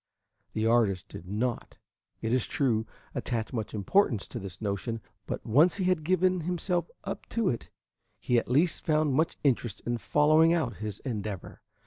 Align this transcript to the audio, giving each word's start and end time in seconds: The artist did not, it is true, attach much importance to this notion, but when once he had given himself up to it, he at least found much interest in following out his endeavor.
The 0.53 0.65
artist 0.65 1.09
did 1.09 1.27
not, 1.27 1.77
it 2.23 2.33
is 2.33 2.47
true, 2.47 2.87
attach 3.13 3.53
much 3.53 3.71
importance 3.75 4.27
to 4.29 4.39
this 4.39 4.59
notion, 4.59 4.99
but 5.27 5.45
when 5.45 5.53
once 5.53 5.75
he 5.77 5.83
had 5.83 6.03
given 6.03 6.39
himself 6.41 6.89
up 7.03 7.27
to 7.29 7.49
it, 7.49 7.69
he 8.19 8.39
at 8.39 8.49
least 8.49 8.83
found 8.83 9.13
much 9.13 9.37
interest 9.43 9.79
in 9.85 9.99
following 9.99 10.53
out 10.53 10.77
his 10.77 11.01
endeavor. 11.01 11.61